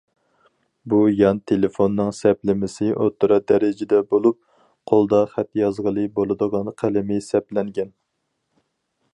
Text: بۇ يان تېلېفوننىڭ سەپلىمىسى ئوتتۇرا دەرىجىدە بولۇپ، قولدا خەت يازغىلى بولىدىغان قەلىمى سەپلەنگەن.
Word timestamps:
بۇ 0.91 1.01
يان 1.17 1.41
تېلېفوننىڭ 1.51 2.09
سەپلىمىسى 2.19 2.89
ئوتتۇرا 2.95 3.37
دەرىجىدە 3.51 4.01
بولۇپ، 4.15 4.39
قولدا 4.93 5.21
خەت 5.37 5.51
يازغىلى 5.63 6.07
بولىدىغان 6.19 6.75
قەلىمى 6.85 7.23
سەپلەنگەن. 7.31 7.97